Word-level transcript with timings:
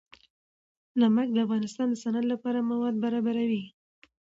نمک 0.99 1.27
د 1.33 1.37
افغانستان 1.45 1.87
د 1.89 1.95
صنعت 2.03 2.25
لپاره 2.33 2.67
مواد 2.71 2.95
برابروي. 3.03 3.63